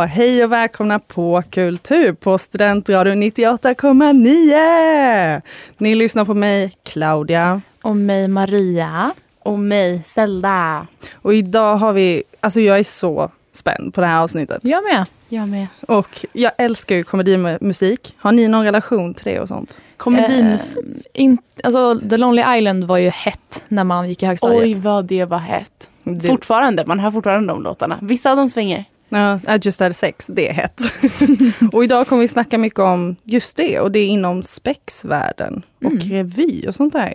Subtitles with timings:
[0.00, 5.42] Ja, hej och välkomna på Kultur på Studentradion 98,9!
[5.78, 7.60] Ni lyssnar på mig, Claudia.
[7.82, 9.12] Och mig, Maria.
[9.42, 10.86] Och mig, Zelda.
[11.14, 14.58] Och idag har vi, alltså jag är så spänd på det här avsnittet.
[14.62, 15.06] Jag med.
[15.28, 15.66] Jag med.
[15.88, 18.14] Och jag älskar ju komedimusik.
[18.18, 19.80] Har ni någon relation till det och sånt?
[19.96, 20.84] Komedimusik.
[20.84, 24.62] Eh, in, alltså, The Lonely Island var ju hett när man gick i högstadiet.
[24.62, 25.90] Oj vad det var hett.
[26.02, 27.98] Det, Fortfarande, man hör fortfarande de låtarna.
[28.02, 28.84] Vissa av dem svänger.
[29.10, 30.82] Ja, just had sex, det är hett.
[31.72, 35.90] och idag kommer vi snacka mycket om just det och det är inom spexvärlden och
[35.90, 35.98] Mm.
[35.98, 37.14] revy och sånt där.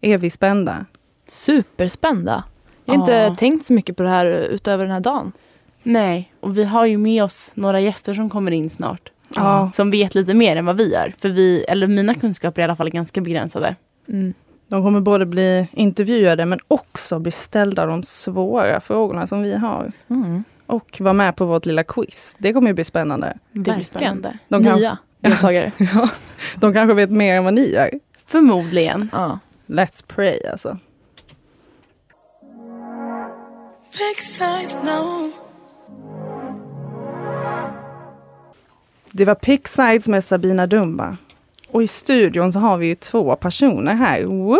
[0.00, 0.86] Är vi spända?
[1.26, 2.44] Superspända.
[2.84, 3.26] Jag har Ja.
[3.26, 5.32] inte tänkt så mycket på det här utöver den här dagen.
[5.82, 9.10] Nej, och vi har ju med oss några gäster som kommer in snart.
[9.34, 9.70] Ja.
[9.74, 11.14] Som vet lite mer än vad vi gör.
[11.18, 13.76] För vi, eller mina kunskaper är i alla fall ganska begränsade.
[14.08, 14.34] Mm.
[14.68, 19.92] De kommer både bli intervjuade men också bli ställda de svåra frågorna som vi har.
[20.10, 20.44] Mm.
[20.68, 22.36] Och vara med på vårt lilla quiz.
[22.38, 23.38] Det kommer ju bli spännande.
[23.52, 24.38] Det blir spännande.
[24.48, 25.72] De, kan, Nya deltagare.
[25.94, 26.08] ja,
[26.56, 27.90] de kanske vet mer än vad ni gör.
[28.26, 29.10] Förmodligen.
[29.12, 29.38] ja.
[29.66, 30.78] Let's pray alltså.
[33.92, 35.32] Big sides now.
[39.12, 41.16] Det var Picksides med Sabina Dumba.
[41.70, 44.22] Och i studion så har vi ju två personer här.
[44.22, 44.58] Wow!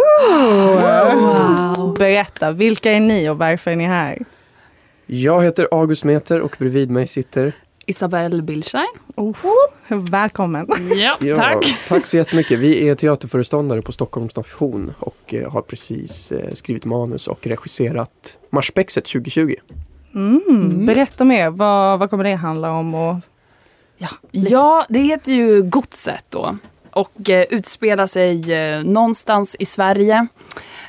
[1.98, 4.24] Berätta, vilka är ni och varför är ni här?
[5.10, 7.52] Jag heter August Meter och bredvid mig sitter
[7.86, 8.86] Isabelle Billstein.
[10.10, 10.66] Välkommen!
[10.96, 12.58] Ja, Ja, tack så jättemycket.
[12.58, 18.38] Vi är teaterföreståndare på Stockholms station och eh, har precis eh, skrivit manus och regisserat
[18.50, 19.54] Marspexet 2020.
[20.14, 22.94] Mm, berätta mer, vad, vad kommer det handla om?
[22.94, 23.16] Och,
[23.96, 24.52] ja, lite.
[24.52, 26.56] Ja, det heter ju Godset då.
[26.90, 30.26] Och eh, utspelar sig eh, någonstans i Sverige.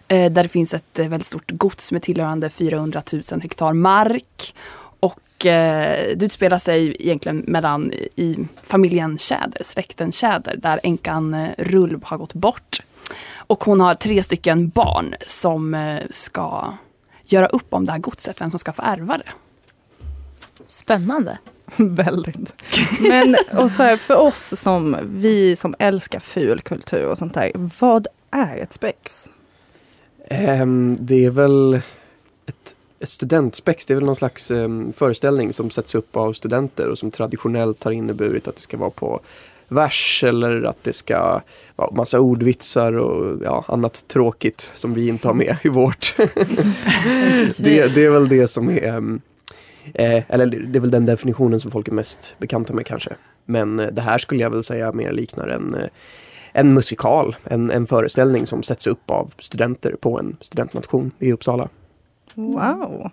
[0.08, 3.02] Eh, där det finns ett eh, väldigt stort gods med tillhörande 400
[3.32, 4.56] 000 hektar mark.
[5.00, 11.50] Och eh, det utspelar sig egentligen mellan i familjen Tjäder, släkten Tjäder, där änkan eh,
[11.58, 12.82] Rulb har gått bort.
[13.36, 16.74] Och hon har tre stycken barn som eh, ska
[17.26, 19.32] göra upp om det här godset, vem som ska få ärva det.
[20.66, 21.38] Spännande.
[21.78, 22.54] Väldigt.
[23.10, 28.08] Men och så här, för oss som vi som älskar fulkultur och sånt där, vad
[28.32, 29.32] är ett spex?
[30.30, 31.74] Ehm, det är väl
[32.46, 36.88] ett, ett studentspex, det är väl någon slags ehm, föreställning som sätts upp av studenter
[36.88, 39.20] och som traditionellt har inneburit att det ska vara på
[39.68, 41.42] vers eller att det ska
[41.76, 46.16] vara massa ordvitsar och ja, annat tråkigt som vi inte har med i vårt.
[47.58, 49.22] det, det är väl det som är ehm,
[49.94, 53.16] eh, eller det är väl den definitionen som folk är mest bekanta med kanske.
[53.46, 55.88] Men eh, det här skulle jag väl säga mer liknar en eh,
[56.52, 61.70] en musikal, en, en föreställning som sätts upp av studenter på en studentnation i Uppsala.
[62.34, 63.12] Wow!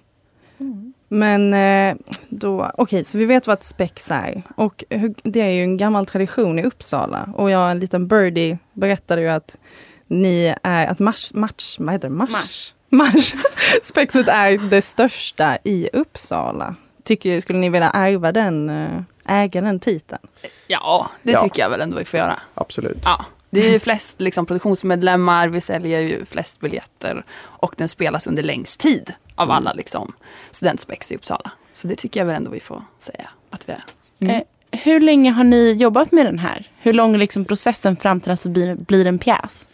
[1.08, 1.96] Men eh,
[2.28, 4.42] då, okej, så vi vet vad ett spex är.
[4.56, 4.84] Och
[5.22, 7.28] det är ju en gammal tradition i Uppsala.
[7.34, 9.58] Och jag, en liten birdie, berättade ju att
[10.06, 12.14] ni är, att mars, match, vad heter det?
[12.14, 12.32] Mars?
[12.32, 12.74] Mars.
[12.88, 13.34] Mars.
[13.82, 16.74] Spexet är det största i Uppsala.
[17.04, 19.00] Tycker, skulle ni vilja ärva den, eh,
[19.42, 20.20] äga den titeln?
[20.66, 21.42] Ja, det Ja.
[21.42, 22.40] tycker jag väl ändå vi får göra.
[22.54, 22.98] Absolut.
[23.04, 28.26] Ja, det är ju flest liksom, produktionsmedlemmar, vi säljer ju flest biljetter och den spelas
[28.26, 30.12] under längst tid av alla liksom,
[30.50, 31.50] studentspex i Uppsala.
[31.72, 34.34] Så det tycker jag väl ändå vi får säga att vi är.
[34.36, 36.70] Eh, hur länge har ni jobbat med den här?
[36.78, 39.68] Hur lång är liksom processen fram till att det blir, blir en pjäs?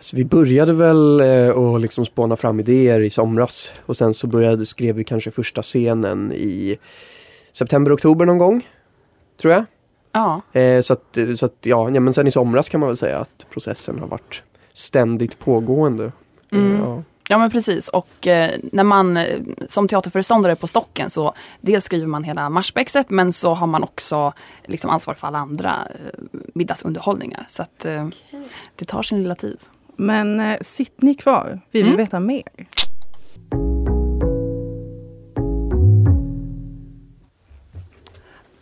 [0.00, 4.26] Så vi började väl eh, att liksom spåna fram idéer i somras och sen så
[4.26, 6.78] började, skrev vi kanske första scenen i
[7.52, 8.68] september, oktober någon gång.
[9.40, 9.64] Tror jag.
[10.12, 12.96] Ja, Eh, så att, så att ja, ja, men sen i somras kan man väl
[12.96, 14.42] säga att processen har varit
[14.72, 16.12] ständigt pågående.
[16.52, 16.74] Mm.
[16.74, 17.02] Eh, ja.
[17.28, 17.88] ja men precis.
[17.88, 23.10] Och eh, när man eh, som teaterföreståndare på Stocken så dels skriver man hela marspexet
[23.10, 24.32] men så har man också
[24.64, 26.20] liksom, ansvar för alla andra eh,
[26.54, 27.46] middagsunderhållningar.
[27.48, 28.08] Så att eh,
[28.76, 29.58] det tar sin lilla tid.
[29.96, 31.96] Men eh, sitt ni kvar, vi vill Mm.
[32.04, 32.42] veta mer.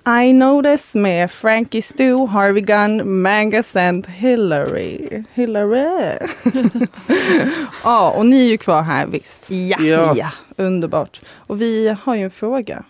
[0.06, 5.24] I Notice med Frankie Stu, Harvey Gunn, Mangas and Hillary.
[5.34, 6.18] Hillary!
[7.84, 9.50] ja, och ni är ju kvar här visst.
[9.50, 9.80] Ja.
[9.80, 10.14] Ja.
[10.16, 11.20] ja, underbart.
[11.46, 12.84] Och vi har ju en fråga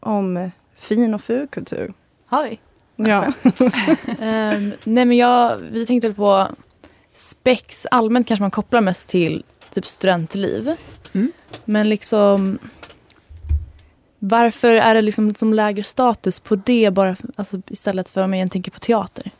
[0.00, 1.92] om eh, fin och fulkultur.
[2.26, 2.58] Har vi?
[2.96, 3.24] Ja.
[4.20, 6.46] Ehm, nej men jag, vi tänkte på
[7.18, 9.44] spex allmänt kanske man kopplar mest till
[9.74, 10.74] typ studentliv.
[11.12, 11.32] Mm.
[11.64, 12.58] Men liksom
[14.18, 18.50] varför är det liksom som lägre status på det bara alltså, istället för om jag
[18.50, 19.30] tänker på teater?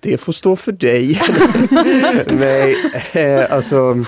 [0.00, 1.22] Det får stå för dig.
[2.26, 2.76] Nej,
[3.12, 4.04] eh, alltså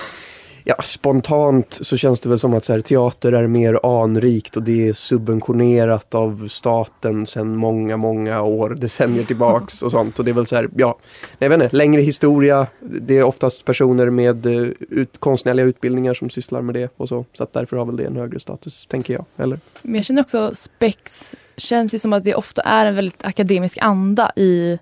[0.69, 4.63] Ja, spontant så känns det väl som att så här, teater är mer anrikt och
[4.63, 10.19] det är subventionerat av staten sedan många, många år, decennier tillbaks och sånt.
[10.19, 10.97] Och det är väl så här, ja,
[11.39, 12.67] jag vet inte, längre historia.
[12.79, 17.25] Det är oftast personer med eh, ut, konstnärliga utbildningar som sysslar med det och så.
[17.33, 19.25] Så att därför har väl det en högre status, tänker jag.
[19.37, 19.59] Eller?
[19.81, 23.77] Men jag känner också spex känns ju som att det ofta är en väldigt akademisk
[23.81, 24.79] anda i,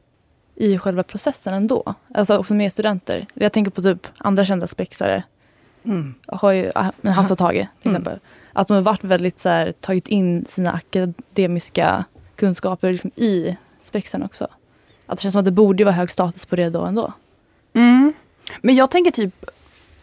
[0.55, 1.93] i själva processen ändå.
[2.13, 3.25] Alltså också med studenter.
[3.33, 5.23] Jag tänker på typ andra kända spexare.
[5.83, 6.13] Mm.
[6.27, 8.01] Har ju, ah, men Hasse och Tage till Mm.
[8.01, 8.19] exempel.
[8.53, 14.23] Att de har varit väldigt så här, tagit in sina akademiska kunskaper liksom i spexen
[14.23, 14.47] också.
[15.05, 17.13] Att det känns som att det borde vara hög status på det då ändå.
[17.73, 18.13] Mm.
[18.61, 19.45] Men jag tänker typ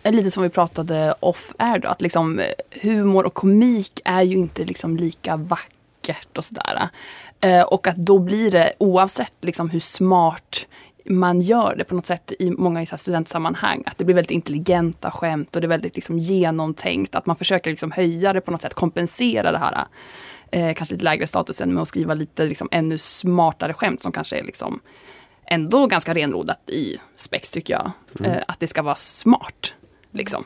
[0.02, 2.46] eh, lite som vi pratade off-air då, att liksom eh,
[2.82, 6.88] humor och komik är ju inte liksom lika vackert och sådär.
[7.40, 10.66] Eh, och att då blir det oavsett liksom hur smart
[11.04, 13.82] man gör det på något sätt i många så studentsammanhang.
[13.86, 17.14] Att det blir väldigt intelligenta skämt och det är väldigt liksom genomtänkt.
[17.14, 19.84] Att man försöker liksom höja det på något sätt, kompensera det här
[20.50, 24.38] eh, kanske lite lägre statusen med att skriva lite liksom ännu smartare skämt som kanske
[24.38, 24.80] är liksom
[25.46, 27.90] ändå ganska renrodat i spex tycker jag.
[28.26, 29.74] Eh, att det ska vara smart.
[30.10, 30.44] Liksom.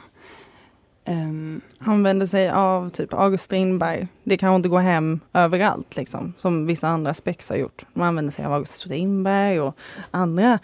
[1.08, 4.08] Ehm, Använder sig av typ August Strindberg.
[4.24, 7.84] Det kan inte gå hem överallt liksom, som vissa andra spex har gjort.
[7.94, 9.76] De använder sig av August Strindberg och
[10.10, 10.58] andra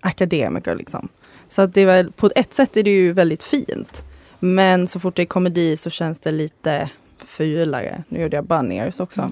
[0.00, 1.08] akademiker liksom.
[1.48, 4.04] Så att det är väl, på ett sätt är det ju väldigt fint.
[4.38, 8.04] Men så fort det är komedi så känns det lite fulare.
[8.08, 9.28] Nu gjorde jag bunniers också.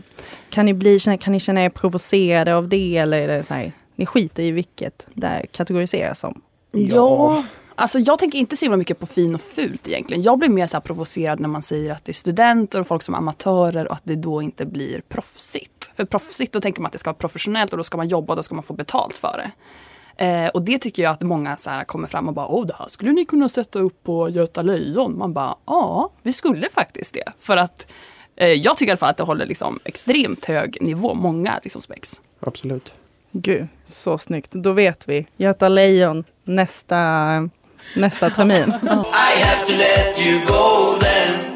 [0.51, 3.73] Kan ni, bli, kan ni känna er provocerade av det eller är det så här,
[3.97, 6.41] ni skiter i vilket det kategoriseras som?
[6.71, 7.45] ja.
[7.81, 10.23] Alltså jag tänker inte så himla mycket på fin och fult egentligen.
[10.23, 13.03] Jag blir mer så här provocerad när man säger att det är studenter och folk
[13.03, 15.91] som är amatörer och att det då inte blir proffsigt.
[15.97, 18.33] För proffsigt, då tänker man att det ska vara professionellt och då ska man jobba
[18.33, 19.51] och då ska man få betalt för det.
[20.25, 22.75] Eh, och det tycker jag att många så här kommer fram och bara åh det
[22.79, 25.19] här skulle ni kunna sätta upp på Göta Lejon.
[25.19, 27.33] Man bara ja, vi skulle faktiskt det.
[27.41, 27.87] För att
[28.37, 31.83] eh, jag tycker i alla fall att det håller liksom extremt hög nivå, många liksom
[31.83, 32.23] spex.
[32.41, 32.95] Absolut.
[33.31, 34.53] Gud, så snyggt.
[34.53, 35.27] Då vet vi.
[35.37, 36.97] Göta Lejon nästa,
[37.95, 38.59] nästa termin.
[38.83, 41.49] I have to let you go then.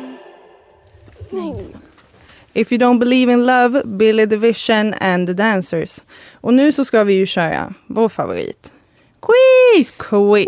[2.55, 6.00] If you don't believe in love, Billy the Vision and the Dancers.
[6.40, 8.73] Och nu så ska vi ju köra vår favorit.
[9.20, 9.99] Quiz!
[9.99, 10.46] Quiz.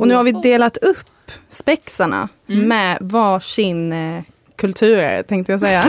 [0.00, 4.22] Och nu har vi delat upp spexarna med varsin eh,
[4.56, 5.84] kulturare tänkte jag säga.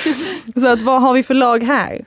[0.56, 2.04] så att vad har vi för lag här?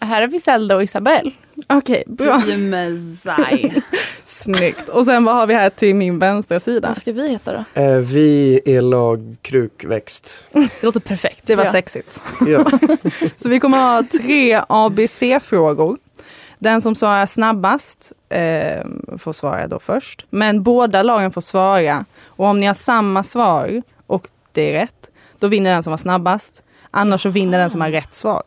[0.00, 1.30] Här har vi Zelda och Isabelle.
[1.68, 2.42] Okej, bra.
[2.58, 3.82] Mezai.
[4.24, 4.88] Snyggt.
[4.88, 6.88] Och sen vad har vi här till min vänstra sida?
[6.88, 7.80] Vad ska vi heta då?
[7.82, 10.44] Eh, vi är lag krukväxt.
[10.52, 11.46] Det låter perfekt.
[11.46, 11.72] Det var Ja.
[11.72, 12.22] sexigt.
[12.46, 12.70] Ja.
[13.36, 15.96] Så vi kommer ha tre ABC-frågor.
[16.58, 18.84] Den som svarar snabbast eh,
[19.18, 20.26] får svara då först.
[20.30, 22.04] Men båda lagen får svara.
[22.24, 25.98] Och om ni har samma svar och det är rätt, då vinner den som var
[25.98, 26.62] snabbast.
[26.90, 28.42] Annars så vinner den som har rätt svar.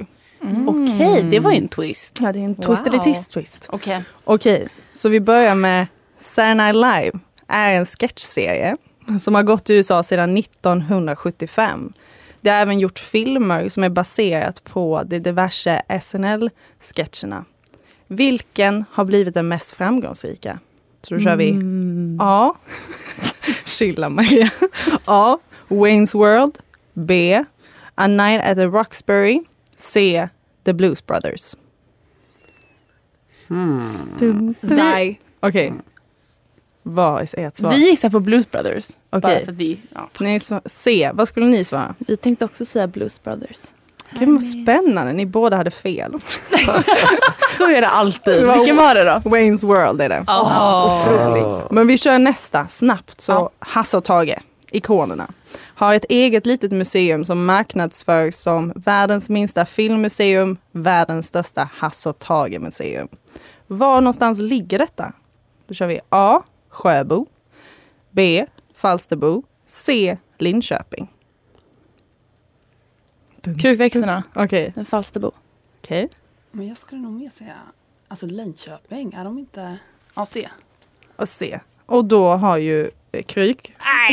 [0.68, 2.18] Okej, det var ju en twist.
[2.22, 3.04] Ja, det är en twist eller Wow.
[3.04, 3.66] twist twist.
[3.70, 4.04] Okej.
[4.24, 5.88] Okej, så vi börjar med
[6.20, 8.78] Saturday Night Live är en sketchserie
[9.22, 11.94] som har gått i USA sedan 1975.
[12.42, 17.46] Det har även gjort filmer som är baserat på de diverse SNL-sketcherna.
[18.08, 20.60] Vilken har blivit den mest framgångsrika?
[21.04, 21.60] Så då kör vi
[22.20, 22.54] A.
[23.66, 24.50] Chilla Maria.
[25.06, 25.38] A.
[25.68, 26.58] Wayne's World.
[26.94, 27.44] B.
[27.96, 29.40] A Night at the Roxbury.
[29.78, 30.28] C.
[30.64, 31.56] The Blues Brothers.
[34.62, 35.20] Zai.
[35.40, 35.74] Okej.
[36.84, 37.70] Vad är ert svar?
[37.70, 38.90] Vi gissar på Blues Brothers.
[39.10, 39.46] Okej.
[39.48, 40.10] Vi, ja.
[40.20, 41.12] Ni C.
[41.14, 41.96] Vad skulle ni svara?
[41.98, 43.66] Vi tänkte också säga Blues Brothers.
[44.12, 46.14] Gud vad spännande, ni båda hade fel.
[47.58, 48.34] Så är det alltid.
[48.34, 49.30] Det Vilken var det då?
[49.30, 50.26] Wayne's World är det.
[50.28, 51.72] Otroligt.
[51.72, 53.22] Men vi kör nästa snabbt.
[53.22, 53.50] Så Ja.
[53.60, 54.40] Hasse och Tage,
[54.72, 55.28] ikonerna,
[55.80, 62.20] har ett eget litet museum som marknadsförs som världens minsta filmmuseum, världens största Hasse och
[62.20, 63.08] Tage museum.
[63.68, 65.14] Var någonstans ligger detta?
[65.68, 66.42] Då kör vi A.
[66.70, 67.26] Sjöbo.
[68.12, 68.46] B.
[68.76, 69.44] Falsterbo.
[69.66, 70.18] C.
[70.38, 71.08] Linköping.
[73.62, 75.32] Krukväxterna, Okej, en Falsterbo.
[75.82, 76.10] okej.
[76.52, 77.56] Men jag skulle nog mer säga,
[78.08, 79.78] alltså Linköping, är de inte...
[80.14, 80.50] Ja, se.
[81.16, 81.60] Och C.
[81.86, 83.24] Och då har ju eh,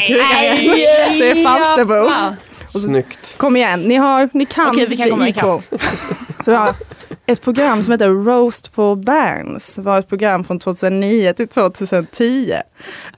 [0.00, 0.18] Kryk
[1.18, 2.10] det är Falsterbo.
[2.66, 3.34] Snyggt.
[3.38, 5.36] Kom igen, ni, har, ni kan Okej, vi kan komma IK.
[5.36, 5.64] ikapp.
[6.44, 6.74] Så vi har
[7.26, 9.78] ett program som heter Roast på Berns.
[9.78, 12.54] Var ett program från 2009 till 2010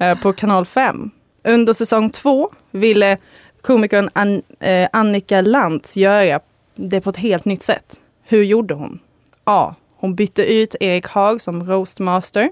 [0.01, 1.11] eh, på kanal 5.
[1.45, 3.17] Under säsong två ville
[3.63, 6.41] komikern An- eh, Annika Lantz göra
[6.75, 8.01] det på ett helt nytt sätt.
[8.25, 8.99] Hur gjorde hon?
[9.45, 9.75] A.
[9.97, 12.51] Hon bytte ut Erik Haag som roastmaster.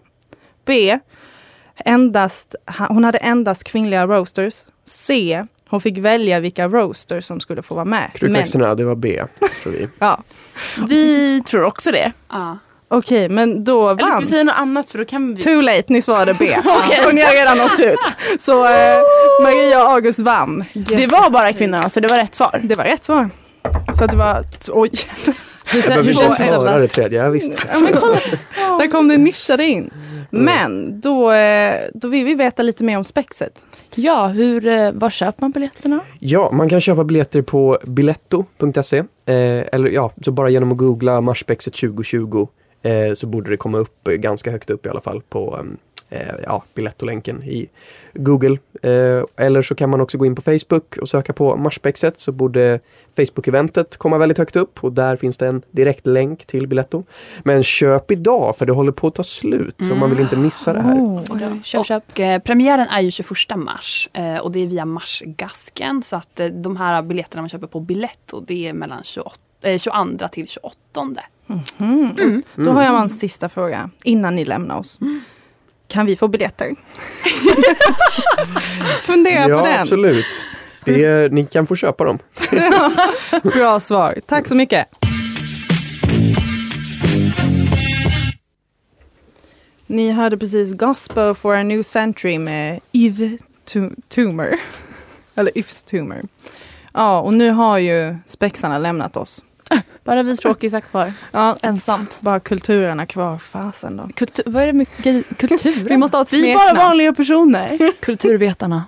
[0.64, 0.98] B.
[1.84, 2.54] endast,
[2.88, 4.54] hon hade endast kvinnliga roasters.
[4.86, 5.44] C.
[5.68, 8.00] Hon fick välja vilka roasters som skulle få vara med.
[8.12, 9.22] Men, Krukväxterna, det var B,
[9.62, 9.88] tror vi.
[9.98, 10.22] ja,
[10.88, 12.12] Vi tror också det.
[12.28, 12.58] Ja.
[12.88, 14.20] Okej, men då Eller ska vann.
[14.20, 15.42] vi säga något annat för då kan vi...
[15.42, 16.56] Too late, ni svarade B.
[17.06, 17.98] Och ni har redan åkt ut.
[18.42, 18.98] Så eh,
[19.42, 20.64] Maria och August vann.
[20.74, 22.60] Det var bara kvinnorna, så det var rätt svar.
[22.62, 23.30] Det var rätt svar.
[23.98, 24.90] Så att det var, oj.
[25.72, 26.44] Jag hur inte ens känns det?
[26.44, 27.66] svara det tredje, ja, visst.
[27.72, 28.20] Ja, men kolla,
[28.78, 29.90] där kom det nischade in.
[30.30, 33.66] Men då, eh, då vill vi veta lite mer om spexet.
[33.94, 36.00] Ja, hur, eh, var köper man biljetterna?
[36.20, 38.98] Ja, man kan köpa biljetter på biletto.se.
[38.98, 39.04] Eh,
[39.72, 42.48] eller ja, så bara genom att googla Marsspexet 2020
[42.82, 45.76] eh, så borde det komma upp ganska högt upp i alla fall på ehm,
[46.08, 47.68] eh, ja, Biletto-länken i
[48.12, 48.58] Google.
[48.82, 52.32] Eh, eller så kan man också gå in på Facebook och söka på Marsspexet så
[52.32, 52.80] borde
[53.16, 57.04] Facebook-eventet komma väldigt högt upp och där finns det en direkt länk till Biletto.
[57.42, 60.72] Men köp idag för det håller på att ta slut så man vill inte missa
[60.72, 60.96] det här.
[61.62, 62.04] Köp, köp.
[62.10, 66.40] Och, eh, premiären är ju 21 mars eh, och det är via Marsgasken så att
[66.40, 70.48] eh, de här biljetterna man köper på Biletto det är mellan 28, eh, 22 till
[70.48, 70.76] 28.
[71.78, 72.42] Mm.
[72.54, 74.98] Då har jag en sista fråga innan ni lämnar oss.
[75.88, 76.70] Kan vi få biljetter?
[79.02, 79.80] Fundera Ja, på den.
[79.80, 80.44] absolut.
[80.84, 82.18] Det ni kan få köpa dem.
[83.42, 84.18] Bra svar.
[84.26, 84.86] Tack så mycket.
[89.86, 92.80] Ni hörde precis Gospel for a New Century med
[93.66, 94.54] Tu- Tumor.
[95.36, 96.22] Eller Yves Tumor.
[96.94, 99.44] Ja, och nu har ju spexarna lämnat oss.
[100.06, 101.12] Bara vi tråkisar kvar.
[101.32, 102.18] Ja, Ensamt.
[102.20, 103.38] bara kulturerna kvar.
[103.38, 104.08] Fasen då.
[104.14, 104.88] Kultur, vad är det med
[105.36, 105.84] kultur?
[105.88, 107.92] Vi måste ha ett Vi är bara vanliga personer.
[108.00, 108.84] Kulturvetarna.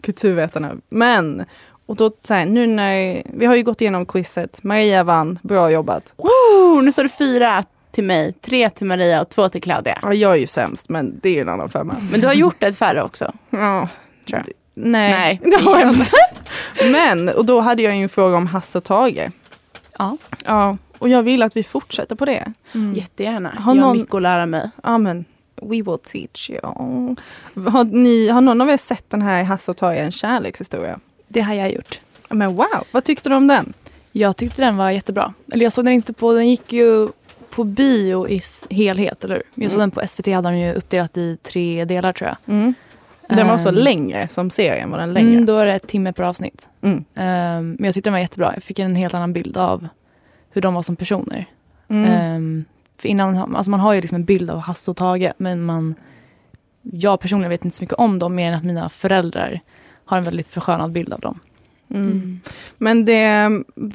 [0.00, 0.72] Kulturvetarna.
[0.88, 1.44] Men,
[1.86, 4.62] och då så här, nu när, vi har ju gått igenom quizet.
[4.62, 6.14] Maria vann, bra jobbat.
[6.16, 9.98] Oh, nu står det fyra till mig, tre till Maria och två till Claudia.
[10.02, 11.96] Ja, jag är ju sämst, men det är ju en annan femma.
[12.10, 13.32] Men du har gjort ett färre också.
[13.50, 13.88] Ja,
[14.26, 14.46] Tror jag.
[14.74, 15.40] Nej, Nej.
[15.50, 16.10] det har jag inte.
[16.92, 19.30] Men, och då hade jag ju en fråga om Hasse och Tage.
[19.98, 20.16] Ja.
[20.44, 22.52] Ja, och jag vill att vi fortsätter på det.
[22.74, 22.94] Mm.
[22.94, 23.48] Jättegärna.
[23.48, 24.70] Har Jag har någon- mycket att lära mig.
[24.82, 25.24] Ja, men
[25.62, 26.60] we will teach you.
[27.70, 30.98] Har, ni, har någon av er sett den här Hasse och Tage, en kärlekshistoria?
[31.28, 32.00] Det har jag gjort.
[32.28, 33.72] Men wow, vad tyckte du om den?
[34.12, 35.34] Jag tyckte den var jättebra.
[35.52, 37.08] Eller jag såg den inte på, den gick ju
[37.50, 39.42] på bio i helhet, eller hur?
[39.62, 39.90] Jag såg Mm.
[39.90, 42.54] den på SVT, hade de ju uppdelat i tre delar tror jag.
[42.54, 42.74] Mm.
[43.28, 45.32] Den var också Ehm, längre som serien, var den längre?
[45.32, 46.68] Mm, då var det ett timme per avsnitt.
[46.82, 47.04] Mm.
[47.14, 48.50] Ehm, men jag tyckte den var jättebra.
[48.54, 49.88] Jag fick en helt annan bild av
[50.50, 51.46] hur de var som personer.
[51.88, 52.10] Mm.
[52.10, 52.64] Ehm,
[52.98, 55.94] för innan, alltså man har ju liksom en bild av Hasse och Tage men man,
[56.82, 59.60] jag personligen vet inte så mycket om dem mer än att mina föräldrar
[60.04, 61.40] har en väldigt förskönad bild av dem.
[61.94, 62.40] Mm.
[62.78, 63.50] Men det,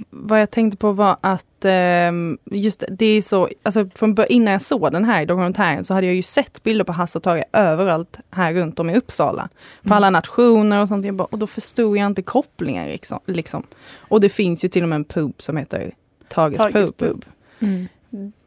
[0.09, 4.51] vad jag tänkte på var att ehm, just det, är så, alltså från bör- innan
[4.51, 7.43] jag såg den här dokumentären så hade jag ju sett bilder på Hasse och Tage
[7.53, 9.49] överallt här runt om i Uppsala.
[9.81, 9.95] På Mm.
[9.97, 11.05] alla nationer och sånt.
[11.05, 13.63] Jag bara, och då förstod jag inte kopplingen liksom, liksom.
[13.97, 15.91] Och det finns ju till och med en pub som heter
[16.29, 16.97] Tages, Tages pub.
[16.97, 17.25] pub.
[17.61, 17.87] Mm.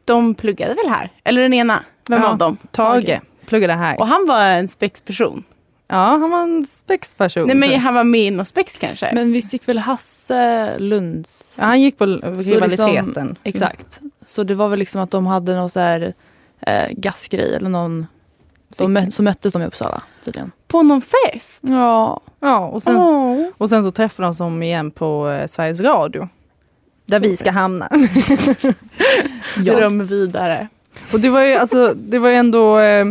[0.05, 1.09] De pluggade väl här?
[1.23, 1.83] Eller den ena?
[2.09, 2.29] Vem Ja.
[2.31, 2.57] av dem?
[2.71, 3.99] Tage pluggade här.
[3.99, 5.43] Och han var en spexperson.
[5.91, 7.47] Ja, han var en spexperson.
[7.47, 9.11] Nej men han var med i någon spex kanske?
[9.13, 11.55] Men visst gick väl Hasse Lunds...
[11.59, 13.35] ja, han gick på rivaliteten.
[13.43, 13.99] Exakt.
[14.25, 16.13] Så det var väl liksom att de hade någon så här
[16.61, 18.07] eh, gasgrej eller någon...
[18.77, 20.51] De mö- så möttes de i Uppsala tydligen.
[20.67, 21.61] På någon fest?
[21.63, 22.21] Ja.
[22.39, 23.45] Ja, och sen, Åh.
[23.57, 26.29] och sen så träffade de som igen på eh, Sveriges Radio.
[27.05, 27.89] Där vi ska hamna.
[29.57, 30.67] Dröm vidare.
[31.13, 33.05] Och det var ju alltså, det var ju ändå eh,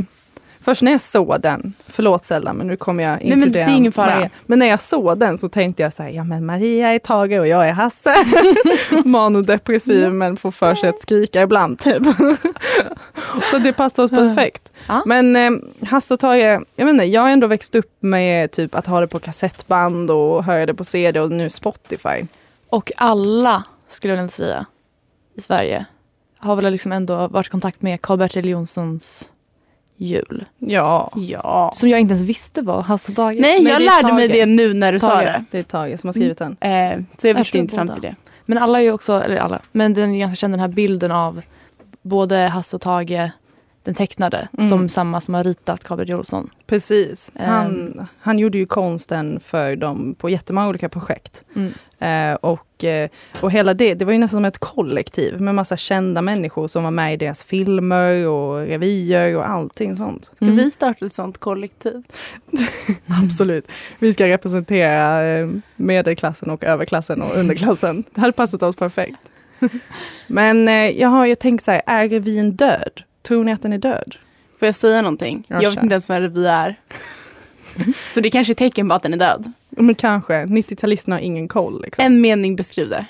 [0.63, 3.77] Först när jag såg den, förlåt Zelda men nu kommer jag men inkludera det är
[3.77, 4.15] ingen fara.
[4.15, 4.31] Maria.
[4.47, 7.41] Men när jag såg den så tänkte jag så här, ja men Maria är Tage
[7.41, 8.15] och jag är Hasse.
[9.05, 12.03] Manodepressiv men får för sig att skrika ibland typ.
[13.51, 14.73] så det passar oss perfekt.
[14.89, 15.03] Ja.
[15.07, 15.51] Men eh,
[15.89, 19.01] Hasse och Tage, jag vet inte, jag har ändå växt upp med typ att ha
[19.01, 22.27] det på kassettband och höra det på CD och nu Spotify.
[22.69, 24.67] Och alla, skulle jag säga,
[25.37, 25.87] i Sverige
[26.39, 29.25] har väl liksom ändå varit i kontakt med Karl-Bertil Jonssons
[30.01, 30.45] jul.
[30.59, 31.73] Ja, Ja.
[31.77, 33.37] Som jag inte ens visste var Hasse och Tage.
[33.41, 35.25] Nej, Nej, jag lärde mig det nu när du sa Tage.
[35.25, 35.45] det.
[35.51, 36.57] det är Tage som har skrivit den.
[36.61, 38.15] Eh, så jag visste inte fram till det.
[38.47, 41.13] Men alla är ju också, eller alla, men den är ganska känd den här bilden
[41.13, 41.43] av
[42.03, 43.31] både Hasse och Tage,
[43.83, 44.69] den tecknade, Mm.
[44.69, 46.51] som samma som har ritat Karl-Bertil Jonsson.
[46.67, 47.31] Precis.
[47.39, 48.07] Han, Ehm.
[48.21, 51.45] han gjorde ju konsten för dem på jättemånga olika projekt.
[51.57, 51.73] Mm.
[51.99, 53.09] Eh, och, eh,
[53.41, 56.85] och hela det, det var ju nästan som ett kollektiv med massa kända människor som
[56.85, 60.25] var med i deras filmer och revyer och allting sånt.
[60.25, 60.57] Ska Mm.
[60.57, 62.03] vi starta ett sånt kollektiv?
[63.25, 63.69] Absolut.
[63.99, 68.05] Vi ska representera eh, medelklassen och överklassen och underklassen.
[68.15, 69.19] Det hade passat oss perfekt.
[70.27, 73.03] Men eh, jag har ju tänkt så här, är revyn död?
[73.31, 74.15] Tror ni att den är död?
[74.59, 75.45] Får jag säga någonting?
[75.49, 76.81] Ja, jag vet inte ens vad revy är.
[78.15, 79.53] Så det kanske är tecken på att den är död.
[79.69, 80.35] Men kanske.
[80.35, 81.83] 90-talisterna har ingen koll.
[81.83, 82.05] Liksom.
[82.05, 83.07] En mening beskriv det.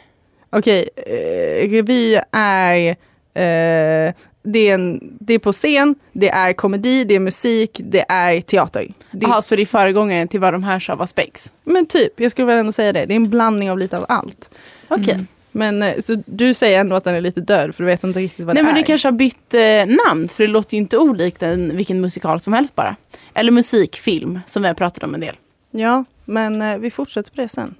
[0.50, 2.88] Okej, eh, revy är,
[3.34, 8.04] eh, det, är en, det är på scen, det är komedi, det är musik, det
[8.08, 8.92] är teater.
[9.10, 11.52] Jaha, så det är föregångaren till vad de här sa var spex?
[11.64, 13.06] men typ, jag skulle väl ändå säga det.
[13.06, 14.50] Det är en blandning av lite av allt.
[14.88, 15.26] Okej.
[15.52, 18.18] Men eh, så du säger ändå att den är lite död för du vet inte
[18.18, 18.80] riktigt vad Nej det men är.
[18.80, 22.40] det kanske har bytt eh, namn för det låter ju inte olikt en, vilken musikal
[22.40, 22.96] som helst bara.
[23.34, 25.36] Eller musik, film som vi har pratat om en del.
[25.70, 27.74] Ja, men eh, vi fortsätter på det sen.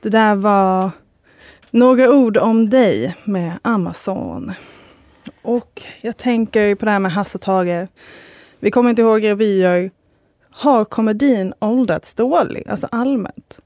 [0.00, 0.90] Det där var
[1.70, 4.52] några ord om dig med Amazon.
[5.42, 7.86] Och jag tänker på det här med Hasse Tage.
[8.60, 9.90] Vi kommer inte ihåg revyer.
[10.62, 13.60] Har komedin åldrats dåligt, alltså allmänt?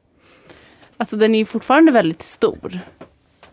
[0.96, 2.78] Alltså den är ju fortfarande väldigt stor.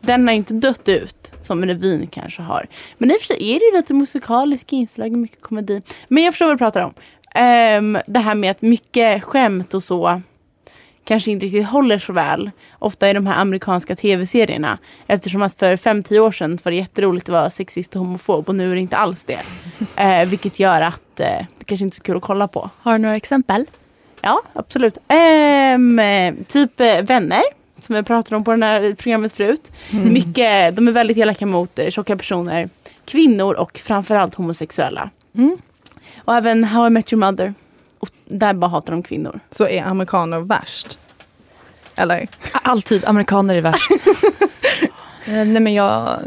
[0.01, 2.67] Den har inte dött ut som revyn kanske har.
[2.97, 5.81] Men i och för sig är det ju lite musikaliska inslag, mycket komedi.
[6.07, 6.93] Men jag förstår vad du pratar om.
[7.35, 10.21] Ehm, det här med att mycket skämt och så
[11.03, 12.51] kanske inte riktigt håller så väl.
[12.79, 14.77] Ofta i de här amerikanska tv-serierna.
[15.07, 18.55] Eftersom att för 5-10 år sedan var det jätteroligt att vara sexist och homofob och
[18.55, 19.39] nu är det inte alls det.
[19.95, 22.69] Eh, vilket gör att det kanske inte är så kul att kolla på.
[22.81, 23.65] Har du några exempel?
[24.21, 24.97] Ja, absolut.
[25.07, 27.43] Ehm, eh, typ eh, vänner,
[27.79, 29.71] som vi pratade om på det här programmet förut.
[29.91, 32.69] Mycket, de är väldigt elaka mot eh, tjocka personer,
[33.05, 35.09] kvinnor och framförallt homosexuella.
[35.35, 35.57] Mm.
[36.17, 37.53] Och även How I Met Your Mother.
[37.99, 39.39] Och där bara hatar de kvinnor.
[39.51, 40.97] Så är amerikaner värst?
[41.95, 42.27] Eller?
[42.51, 43.91] Alltid amerikaner är värst.
[45.25, 46.19] Eh, Nej men jag,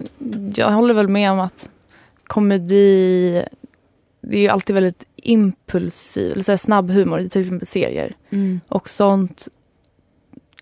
[0.55, 1.71] jag håller väl med om att
[2.27, 3.45] komedi,
[4.31, 8.15] det är ju alltid väldigt impulsiv, eller så här snabb humor till exempel serier.
[8.69, 9.49] Och sånt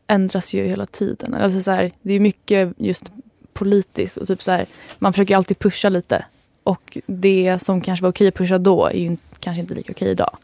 [0.07, 1.35] ändras ju hela tiden.
[1.35, 3.12] Alltså så här, det är mycket just
[3.53, 4.66] politiskt och typ så här,
[4.98, 6.24] man försöker alltid pusha lite.
[6.62, 10.09] Och det som kanske var okej att pusha då är ju kanske inte lika okej
[10.11, 10.37] idag.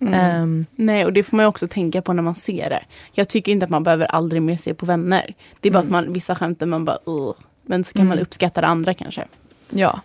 [0.00, 0.14] Mm.
[0.14, 2.84] Ehm, Nej, och det får man också tänka på när man ser det.
[3.12, 5.34] Jag tycker inte att man behöver aldrig mer se på vänner.
[5.60, 7.34] Det är bara att man, vissa skämten man bara Ugh.
[7.62, 8.22] Men så kan man Mm.
[8.22, 9.24] uppskatta det andra kanske.
[9.70, 10.00] ja.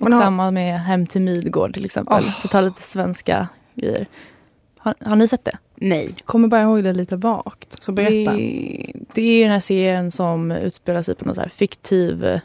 [0.00, 2.24] Och har- samma med Hem till Midgård till exempel.
[2.24, 4.06] För att ta lite svenska grejer.
[4.78, 5.58] Har, har ni sett det?
[5.74, 6.14] Nej.
[6.24, 7.82] Kommer bara ihåg det lite vagt.
[7.82, 8.32] Så berätta.
[8.32, 12.40] Det, det är ju den här serien som utspelar sig på någon så här fiktiv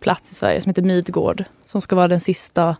[0.00, 1.44] plats i Sverige som heter Midgård.
[1.66, 2.76] Som ska vara den sista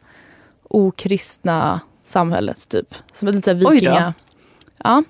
[0.69, 2.95] okristna samhället typ.
[3.13, 3.71] Som ett lite Oj då.
[3.71, 4.15] vikinga.
[4.85, 5.03] Ja.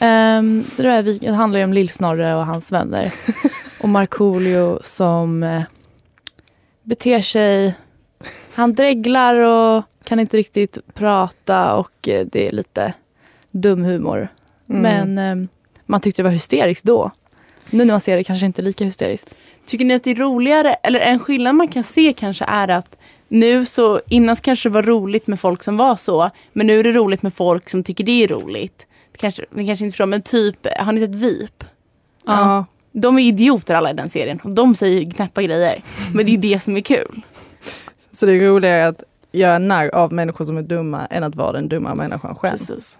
[0.00, 3.14] Ehm, så det, här, det handlar ju om Lill-Snorre och hans vänner.
[3.82, 5.62] och Markoolio som eh,
[6.82, 7.74] beter sig...
[8.54, 12.94] Han dreglar och kan inte riktigt prata och eh, det är lite
[13.50, 14.28] dum humor.
[14.70, 14.82] Mm.
[14.82, 15.48] Men eh,
[15.86, 17.10] man tyckte det var hysteriskt då.
[17.70, 19.34] Nu när man ser det kanske inte lika hysteriskt.
[19.66, 22.96] Tycker ni att det är roligare, eller en skillnad man kan se kanske är att
[23.28, 26.84] nu så, innan kanske det var roligt med folk som var så, men nu är
[26.84, 28.86] det roligt med folk som tycker det är roligt.
[29.16, 31.64] Kanske, ni kanske inte förstår, men typ, har ni sett VIP?
[32.26, 32.64] Ja.
[32.92, 35.82] De är idioter alla i den serien och de säger knäppa grejer.
[36.14, 37.22] Men det är det som är kul.
[38.14, 41.52] Så det är roligare att göra narr av människor som är dumma än att vara
[41.52, 42.58] den dumma människan själv.
[42.58, 42.98] Precis.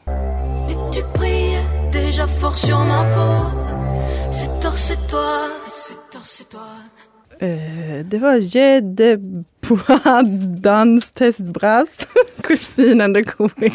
[7.38, 9.16] Eh, det var Je de
[9.60, 12.08] Bois dans testbras.
[12.40, 13.70] Kristina de Coury.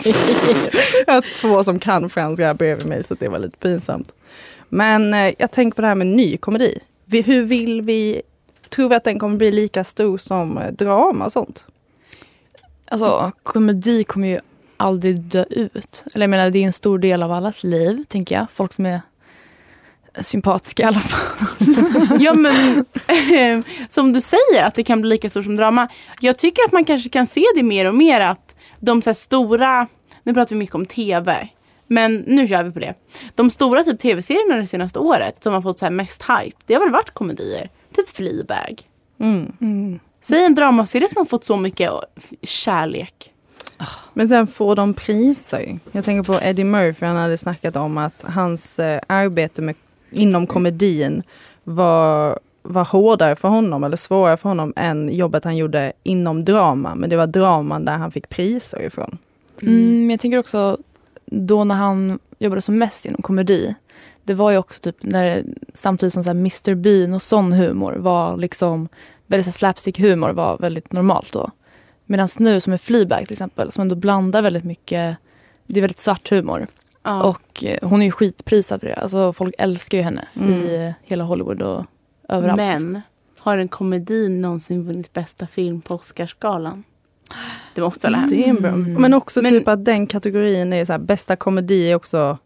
[1.07, 4.13] Jag har två som kan franska bredvid mig så det var lite pinsamt.
[4.69, 6.79] Men eh, jag tänker på det här med ny komedi.
[7.11, 8.21] Hur vill vi,
[8.69, 11.65] tror vi att den kommer bli lika stor som eh, drama och sånt?
[12.91, 14.39] Alltså komedi kommer ju
[14.77, 16.03] aldrig dö ut.
[16.13, 18.45] Eller jag menar det är en stor del av allas liv tänker jag.
[18.51, 19.01] Folk som är
[20.19, 21.47] sympatiska i alla fall.
[22.19, 25.87] Ja men eh, som du säger att det kan bli lika stort som drama.
[26.19, 29.15] Jag tycker att man kanske kan se det mer och mer att de så här
[29.15, 29.87] stora,
[30.23, 31.49] nu pratar vi mycket om tv.
[31.87, 32.93] Men nu kör vi på det.
[33.35, 36.57] De stora typ tv-serierna det senaste året som har fått så här mest hype.
[36.65, 37.69] Det har väl varit komedier.
[37.95, 38.81] Typ Fleabag.
[39.19, 39.99] Mm.
[40.21, 41.91] Säg en dramaserie som har fått så mycket
[42.41, 43.33] kärlek.
[44.13, 45.79] Men sen får de priser.
[45.91, 49.75] Jag tänker på Eddie Murphy, han hade snackat om att hans eh, arbete med,
[50.11, 51.23] inom komedin
[51.63, 56.95] var, var hårdare för honom eller svårare för honom än jobbet han gjorde inom drama.
[56.95, 59.17] Men det var draman där han fick priser ifrån.
[59.61, 60.77] Mm, men jag tänker också
[61.25, 63.75] då när han jobbade som mest inom komedi.
[64.29, 67.93] Det var ju också typ när, samtidigt som så här Mr Bean och sån humor
[67.93, 68.89] var liksom,
[69.27, 71.49] väldigt slapstick humor var väldigt normalt då.
[72.05, 75.17] Medan nu som är Fleabag till exempel, som ändå blandar väldigt mycket,
[75.67, 76.67] det är väldigt svart humor.
[77.03, 77.23] Ja.
[77.23, 78.95] Och eh, hon är ju skitprisad för det.
[78.95, 80.53] Alltså folk älskar ju henne Mm.
[80.53, 81.85] i hela Hollywood och
[82.29, 82.57] överallt.
[82.57, 83.01] Men
[83.37, 86.83] har en komedi någonsin vunnit bästa film på Oscarsgalan?
[87.75, 88.65] Det måste väl ha hänt?
[88.65, 88.93] Mm.
[88.93, 92.37] Men också Men- typ att den kategorin är så här, bästa komedi är också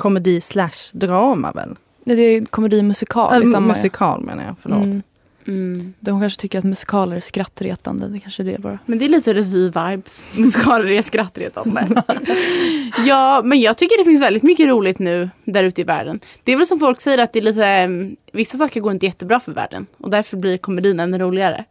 [0.00, 1.76] komedi slash drama väl?
[2.04, 3.66] Nej, det är komedi musikal i Eller samma.
[3.68, 4.84] musikal menar jag, förlåt.
[4.84, 5.02] Mm.
[5.46, 5.94] Mm.
[6.00, 8.08] De kanske tycker att musikaler är skrattretande.
[8.08, 8.78] Det kanske är det bara.
[8.86, 10.24] Men det är lite revy-vibes.
[10.40, 12.02] Musikaler är skrattretande.
[13.06, 16.20] ja, men jag tycker det finns väldigt mycket roligt nu där ute i världen.
[16.44, 19.06] Det är väl som folk säger att det är lite, mm, vissa saker går inte
[19.06, 21.64] jättebra för världen och därför blir komedin ännu roligare.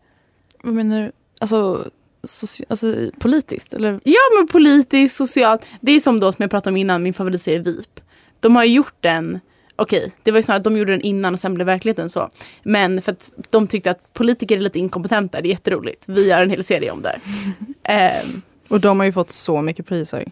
[0.64, 1.12] Vad menar du?
[1.42, 1.86] Alltså,
[2.24, 3.74] soci- alltså politiskt?
[3.74, 4.00] Eller?
[4.04, 5.66] Ja, men politiskt, socialt.
[5.82, 8.00] Det är som då som jag pratade om innan, min favoritserie VIP.
[8.40, 9.40] De har ju gjort den,
[9.76, 12.30] okej, det var ju snarare att de gjorde den innan och sen blev verkligheten så.
[12.64, 16.04] Men för att de tyckte att politiker är lite inkompetenta, det är jätteroligt.
[16.08, 17.20] Vi gör en hel serie om det.
[17.84, 20.32] Ehm, Och de har ju fått så mycket priser.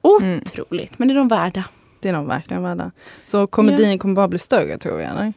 [0.00, 1.64] otroligt, men det är de värda.
[2.00, 2.90] Det är de verkligen värda.
[3.24, 5.10] Så komedin kommer bara bli större tror jag.
[5.10, 5.32] Eller?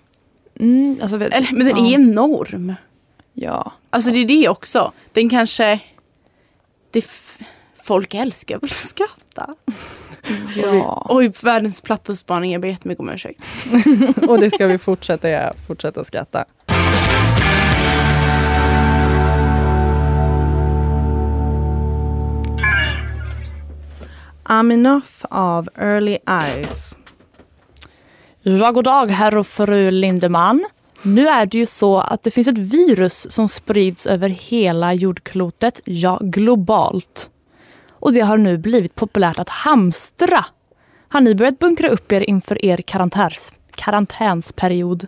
[0.60, 1.86] Mm, alltså, vet- Eller, men den ja.
[1.92, 2.76] är enorm.
[3.34, 3.72] Ja.
[3.90, 4.92] Alltså det är det också.
[5.14, 5.80] Den kanske...
[6.92, 7.06] Det
[7.84, 9.56] folk älskar väl att skratta.
[10.56, 11.06] Ja.
[11.10, 12.52] Oj, världens platta spaning.
[12.52, 13.46] Jag ber jättemycket om ursäkt.
[14.28, 16.46] Och det ska vi fortsätta göra, fortsätta skratta.
[24.44, 26.98] I'm enough av Early Eyes.
[28.42, 30.66] Ja, god dag herr och fru Lindeman.
[31.02, 35.82] Nu är det ju så att det finns ett virus som sprids över hela jordklotet,
[35.86, 37.30] ja globalt.
[38.02, 40.46] Och det har nu blivit populärt att hamstra.
[41.08, 45.08] Har ni börjat bunkra upp er inför er karantäns, karantänsperiod?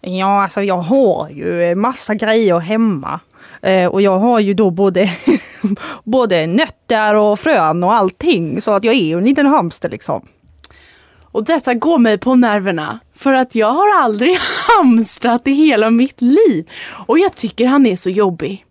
[0.00, 3.20] Ja, alltså jag har ju massa grejer hemma.
[3.62, 5.10] Eh, och jag har ju då både,
[6.04, 8.60] både nötter och frön och allting.
[8.60, 10.26] Så att jag är ju en liten hamster liksom.
[11.22, 12.98] Och detta går mig på nerverna.
[13.14, 16.70] För att jag har aldrig hamstrat i hela mitt liv.
[17.06, 18.64] Och jag tycker han är så jobbig.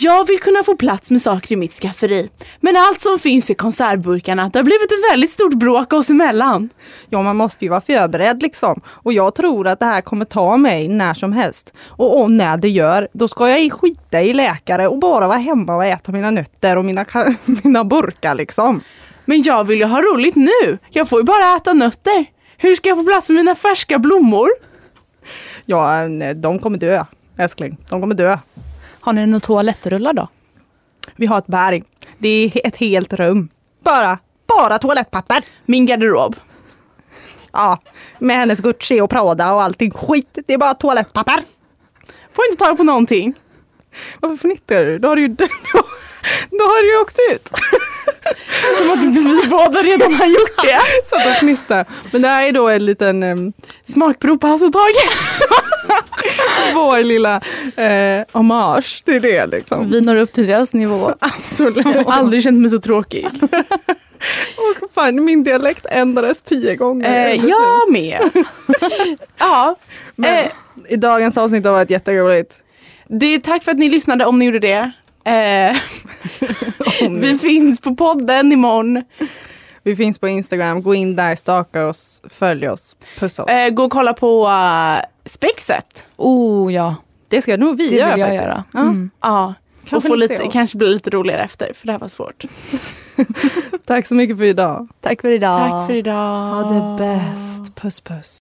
[0.00, 2.30] Jag vill kunna få plats med saker i mitt skafferi.
[2.60, 6.70] Men allt som finns i konservburkarna, det har blivit ett väldigt stort bråk oss emellan.
[7.08, 8.80] Ja, man måste ju vara förberedd liksom.
[8.86, 11.74] Och jag tror att det här kommer ta mig när som helst.
[11.86, 15.76] Och om när det gör, då ska jag skita i läkare och bara vara hemma
[15.76, 17.04] och äta mina nötter och mina,
[17.62, 18.80] mina burkar liksom.
[19.24, 20.78] Men jag vill ju ha roligt nu.
[20.90, 22.26] Jag får ju bara äta nötter.
[22.56, 24.48] Hur ska jag få plats med mina färska blommor?
[25.64, 27.04] Ja, de kommer dö,
[27.36, 27.76] älskling.
[27.88, 28.38] De kommer dö.
[29.08, 30.28] Har ni några toalettrullar då?
[31.16, 31.84] Vi har ett berg.
[32.18, 33.48] Det är ett helt rum.
[33.84, 35.44] Bara, bara toalettpapper.
[35.66, 36.36] Min garderob.
[37.52, 37.78] Ja,
[38.18, 40.38] med hennes Gucci och Prada och allting skit.
[40.46, 41.42] Det är bara toalettpapper.
[42.32, 43.34] Får inte tag på någonting.
[44.20, 44.98] Varför fnittrar du?
[44.98, 45.28] Då har du ju,
[46.50, 47.48] då har du ju åkt ut.
[48.78, 50.80] Som att vi båda redan har gjort det.
[51.06, 51.86] Så att de fnittrar.
[52.12, 53.52] Men det här är då en liten um,
[53.84, 55.08] Smakprov på Hasse och Tage.
[56.74, 57.40] vår lilla
[57.76, 59.90] eh, hommage till det liksom.
[59.90, 61.14] Vi når upp till deras nivå.
[61.20, 61.86] Absolut.
[61.86, 63.26] Jag har aldrig känt mig så tråkig.
[64.56, 67.28] Och fan, min dialekt ändrades tio gånger.
[67.28, 68.20] Eh, jag med.
[69.38, 69.76] ja,
[70.16, 70.50] Men eh,
[70.88, 72.56] I dagens avsnitt har varit jätteroligt.
[73.08, 74.90] det är tack för att ni lyssnade om ni gjorde det.
[75.24, 75.76] Eh,
[77.10, 79.04] vi finns på podden imorgon.
[79.88, 83.50] Vi finns på Instagram, gå in där, staka oss, följ oss, pussa oss.
[83.50, 86.04] Eh, gå och kolla på uh, Spexet.
[86.16, 86.94] Oh ja,
[87.28, 88.44] det ska nog vi det vill göra jag faktiskt.
[88.44, 88.64] göra.
[88.72, 88.80] Ja.
[88.80, 89.10] Mm.
[89.20, 92.08] Ja, och Kanske få ni lite, kanske bli lite roligare efter, för det här var
[92.08, 92.44] svårt.
[93.84, 94.88] Tack så mycket för idag.
[95.00, 95.70] Tack för idag.
[95.70, 96.54] Tack för idag.
[96.54, 97.74] Ha det bäst.
[97.74, 98.36] Puss puss.